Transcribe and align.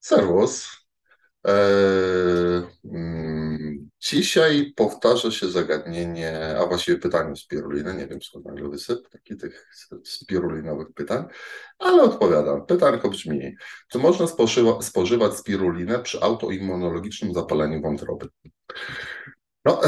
Serwus. 0.00 0.68
E, 1.46 1.52
mm, 2.84 3.90
dzisiaj 4.00 4.72
powtarza 4.76 5.30
się 5.30 5.50
zagadnienie, 5.50 6.56
a 6.58 6.66
właściwie 6.66 6.98
pytanie 6.98 7.36
spiruliny. 7.36 7.94
Nie 7.94 8.06
wiem 8.06 8.22
skąd 8.22 8.44
nagle 8.44 8.68
wysyp 8.68 9.08
takich 9.08 9.36
tych 9.36 9.68
spirulinowych 10.04 10.88
pytań, 10.94 11.24
ale 11.78 12.02
odpowiadam. 12.02 12.66
Pytanko 12.66 13.08
brzmi, 13.08 13.54
czy 13.88 13.98
można 13.98 14.26
spożywa, 14.26 14.82
spożywać 14.82 15.34
spirulinę 15.34 15.98
przy 15.98 16.20
autoimmunologicznym 16.20 17.34
zapaleniu 17.34 17.82
wątroby? 17.82 18.28
No, 19.64 19.80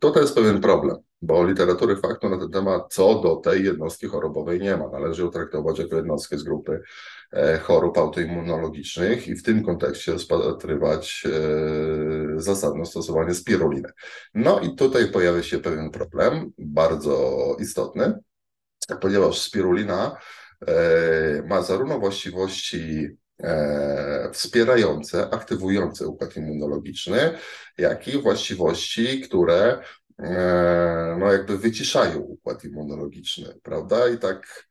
to 0.00 0.20
jest 0.20 0.34
pewien 0.34 0.60
problem, 0.60 0.96
bo 1.22 1.44
literatury 1.44 1.96
faktu 1.96 2.28
na 2.28 2.38
ten 2.38 2.50
temat 2.50 2.94
co 2.94 3.20
do 3.20 3.36
tej 3.36 3.64
jednostki 3.64 4.06
chorobowej 4.06 4.60
nie 4.60 4.76
ma. 4.76 4.88
Należy 4.88 5.22
ją 5.22 5.30
traktować 5.30 5.78
jako 5.78 5.96
jednostkę 5.96 6.38
z 6.38 6.42
grupy 6.42 6.82
e, 7.32 7.58
chorób 7.58 7.98
autoimmunologicznych 7.98 9.28
i 9.28 9.34
w 9.34 9.42
tym 9.42 9.64
kontekście 9.64 10.12
rozpatrywać 10.12 11.26
e, 11.26 12.40
zasadne 12.40 12.86
stosowanie 12.86 13.34
spiruliny. 13.34 13.88
No 14.34 14.60
i 14.60 14.74
tutaj 14.74 15.12
pojawia 15.12 15.42
się 15.42 15.58
pewien 15.58 15.90
problem, 15.90 16.52
bardzo 16.58 17.56
istotny, 17.60 18.18
ponieważ 19.00 19.40
spirulina 19.40 20.16
e, 20.66 21.42
ma 21.48 21.62
zarówno 21.62 21.98
właściwości 21.98 23.08
wspierające, 24.32 25.30
aktywujące 25.30 26.06
układ 26.06 26.36
immunologiczny, 26.36 27.38
jak 27.78 28.08
i 28.08 28.22
właściwości, 28.22 29.20
które 29.20 29.78
E, 30.18 31.16
no 31.18 31.32
jakby 31.32 31.58
wyciszają 31.58 32.18
układ 32.20 32.64
immunologiczny, 32.64 33.60
prawda? 33.62 34.08
I 34.08 34.18
tak 34.18 34.66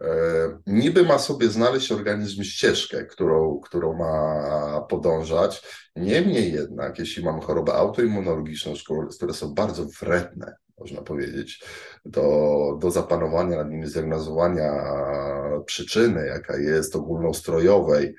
e, 0.00 0.06
niby 0.66 1.02
ma 1.02 1.18
sobie 1.18 1.48
znaleźć 1.48 1.92
organizm 1.92 2.42
ścieżkę, 2.42 3.04
którą, 3.04 3.60
którą 3.60 3.92
ma 3.92 4.80
podążać. 4.88 5.62
Niemniej 5.96 6.52
jednak, 6.52 6.98
jeśli 6.98 7.24
mamy 7.24 7.40
chorobę 7.40 7.74
autoimmunologiczną, 7.74 8.74
które 9.16 9.34
są 9.34 9.54
bardzo 9.54 9.86
wredne, 10.00 10.54
można 10.78 11.02
powiedzieć, 11.02 11.64
do, 12.04 12.78
do 12.80 12.90
zapanowania 12.90 13.56
nad 13.56 13.70
nimi, 13.70 13.86
zdiagnozowania 13.86 14.72
przyczyny, 15.60 16.26
jaka 16.26 16.56
jest 16.56 16.96
ogólnoustrojowej, 16.96 18.14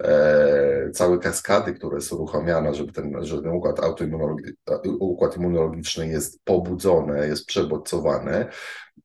e, 0.00 0.90
całe 0.90 1.18
kaskady, 1.18 1.72
które 1.72 2.00
są 2.00 2.16
uruchamiane, 2.16 2.74
żeby 2.74 2.92
ten, 2.92 3.24
żeby 3.24 3.42
ten 3.42 3.52
układ, 3.52 3.80
autoimmunologi 3.80 4.52
układ 5.00 5.36
immunologiczny 5.36 6.08
jest 6.08 6.44
pobudzony, 6.44 7.26
jest 7.26 7.46
przebodźcowany, 7.46 8.46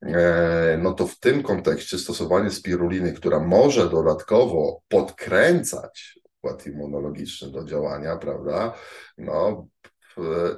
e, 0.01 0.79
no 0.81 0.93
to 0.93 1.07
w 1.07 1.19
tym 1.19 1.43
kontekście 1.43 1.97
stosowanie 1.97 2.51
spiruliny, 2.51 3.13
która 3.13 3.39
może 3.39 3.89
dodatkowo 3.89 4.81
podkręcać 4.87 6.19
układ 6.37 6.67
immunologiczny 6.67 7.51
do 7.51 7.63
działania, 7.63 8.17
prawda, 8.17 8.73
no 9.17 9.67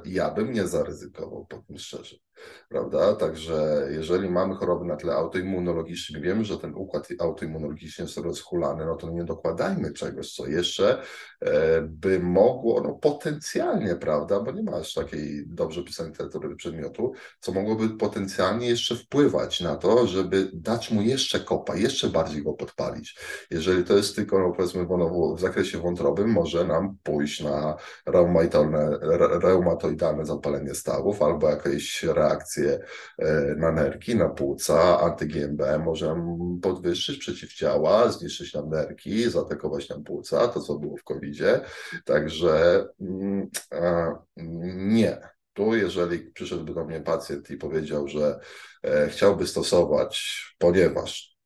ja 0.06 0.32
bym 0.32 0.52
nie 0.52 0.68
zaryzykował, 0.68 1.46
powiem 1.46 1.78
szczerze 1.78 2.16
prawda? 2.70 3.16
Także 3.16 3.88
jeżeli 3.92 4.30
mamy 4.30 4.56
choroby 4.56 4.86
na 4.86 4.96
tle 4.96 5.14
autoimmunologicznym, 5.14 6.22
wiemy, 6.22 6.46
że 6.46 6.58
ten 6.58 6.76
układ 6.76 7.08
autoimmunologiczny 7.20 8.06
jest 8.06 8.18
rozchulany, 8.18 8.86
no 8.86 8.96
to 8.96 9.10
nie 9.10 9.24
dokładajmy 9.24 9.94
czegoś, 9.94 10.34
co 10.34 10.48
jeszcze 10.48 11.02
e, 11.42 11.82
by 11.82 12.20
mogło, 12.20 12.82
no 12.82 12.94
potencjalnie, 12.94 13.96
prawda, 13.96 14.40
bo 14.40 14.52
nie 14.52 14.64
ma 14.64 14.72
aż 14.72 14.94
takiej 14.94 15.44
dobrze 15.48 15.84
pisanej 15.84 16.12
literatury 16.12 16.56
przedmiotu, 16.56 17.12
co 17.40 17.52
mogłoby 17.52 17.90
potencjalnie 17.90 18.68
jeszcze 18.68 18.96
wpływać 18.96 19.62
na 19.62 19.76
to, 19.76 20.08
żeby 20.08 20.50
dać 20.54 20.92
mu 20.92 21.02
jeszcze 21.02 21.40
kopa, 21.40 21.76
jeszcze 21.76 22.10
bardziej 22.10 22.44
go 22.44 22.54
podpalić. 22.54 23.20
Jeżeli 23.52 23.84
to 23.84 23.98
jest 23.98 24.16
tylko, 24.16 24.40
no 24.40 24.52
powiedzmy, 24.52 24.88
w 25.36 25.40
zakresie 25.40 25.78
wątrobym, 25.78 26.30
może 26.30 26.68
nam 26.68 26.98
pójść 27.04 27.44
na 27.44 27.76
reumatoidalne 29.42 30.26
zapalenie 30.26 30.76
stawów 30.76 31.22
albo 31.22 31.50
jakieś 31.50 32.04
reakcje 32.04 32.27
reakcję 32.28 32.80
e, 33.18 33.56
na 33.58 33.72
nerki, 33.72 34.16
na 34.16 34.30
płuca, 34.30 35.00
anty-GMB 35.02 35.80
może 35.80 36.16
podwyższyć 36.62 37.18
przeciwciała, 37.18 38.12
zniszczyć 38.12 38.54
nam 38.54 38.70
nerki, 38.70 39.30
zaatakować 39.30 39.90
nam 39.90 40.04
płuca, 40.04 40.48
to 40.48 40.62
co 40.62 40.80
było 40.80 40.98
w 40.98 41.04
COVID-zie. 41.04 41.62
Także 42.06 42.86
mm, 43.02 43.50
nie. 44.76 45.18
Tu, 45.54 45.76
jeżeli 45.76 46.20
przyszedłby 46.20 46.74
do 46.74 46.86
mnie 46.86 47.02
pacjent 47.02 47.50
i 47.50 47.58
powiedział, 47.58 48.08
że 48.08 48.40
e, 48.84 49.08
chciałby 49.10 49.48
stosować, 49.48 50.44
ponieważ 50.58 51.38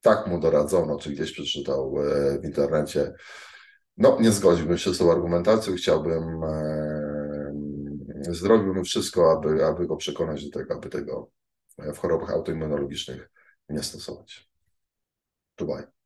tak 0.00 0.26
mu 0.26 0.40
doradzono, 0.40 0.98
czy 0.98 1.10
gdzieś 1.10 1.32
przeczytał 1.32 1.96
e, 1.98 2.38
w 2.38 2.44
internecie, 2.44 3.12
no 3.96 4.18
nie 4.20 4.30
zgodziłbym 4.30 4.78
się 4.78 4.94
z 4.94 4.98
tą 4.98 5.12
argumentacją, 5.12 5.74
chciałbym 5.74 6.40
zrobiłbym 8.20 8.84
wszystko, 8.84 9.32
aby, 9.32 9.66
aby 9.66 9.86
go 9.86 9.96
przekonać 9.96 10.44
do 10.44 10.58
tego, 10.58 10.74
aby 10.74 10.88
tego 10.88 11.30
w 11.78 11.98
chorobach 11.98 12.30
autoimmunologicznych 12.30 13.30
nie 13.68 13.82
stosować. 13.82 14.50
Dubaj. 15.56 15.99